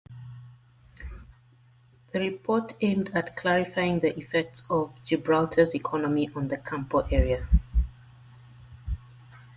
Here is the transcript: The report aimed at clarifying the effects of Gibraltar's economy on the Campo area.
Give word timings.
The 2.11 2.19
report 2.19 2.73
aimed 2.81 3.11
at 3.15 3.37
clarifying 3.37 3.99
the 3.99 4.17
effects 4.17 4.63
of 4.67 4.91
Gibraltar's 5.05 5.75
economy 5.75 6.27
on 6.35 6.47
the 6.47 6.57
Campo 6.57 7.01
area. 7.11 7.47